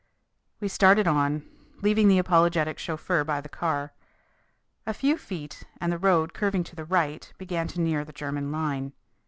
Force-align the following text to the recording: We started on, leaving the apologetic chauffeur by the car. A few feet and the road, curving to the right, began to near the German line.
We 0.59 0.67
started 0.67 1.05
on, 1.07 1.47
leaving 1.83 2.07
the 2.07 2.17
apologetic 2.17 2.79
chauffeur 2.79 3.23
by 3.23 3.39
the 3.39 3.47
car. 3.47 3.93
A 4.87 4.95
few 4.95 5.15
feet 5.15 5.61
and 5.79 5.91
the 5.93 5.99
road, 5.99 6.33
curving 6.33 6.63
to 6.63 6.75
the 6.75 6.85
right, 6.85 7.31
began 7.37 7.67
to 7.67 7.79
near 7.81 8.03
the 8.03 8.11
German 8.11 8.51
line. 8.51 8.93